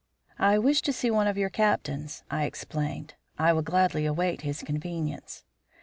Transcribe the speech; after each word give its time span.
"I 0.39 0.57
wish 0.57 0.81
to 0.81 0.93
see 0.93 1.11
one 1.11 1.27
of 1.27 1.37
your 1.37 1.51
captains," 1.51 2.23
I 2.31 2.45
explained. 2.45 3.13
"I 3.37 3.53
will 3.53 3.61
gladly 3.61 4.07
await 4.07 4.41
his 4.41 4.63
convenience." 4.63 5.43